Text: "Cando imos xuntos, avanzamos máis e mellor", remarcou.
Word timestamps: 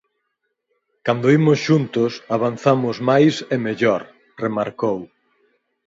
"Cando 1.05 1.27
imos 1.37 1.59
xuntos, 1.67 2.11
avanzamos 2.35 2.95
máis 3.09 3.35
e 3.55 3.57
mellor", 3.65 4.01
remarcou. 4.43 4.97